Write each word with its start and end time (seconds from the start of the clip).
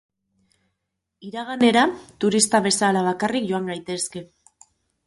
Iraganera 1.27 1.83
turista 2.25 2.63
bezala 2.69 3.07
bakarrik 3.11 3.51
joan 3.53 3.71
gaitezke. 3.75 4.27